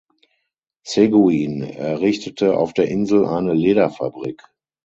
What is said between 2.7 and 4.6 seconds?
der Insel eine Lederfabrik.